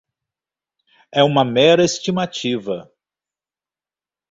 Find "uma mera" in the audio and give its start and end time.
1.23-1.85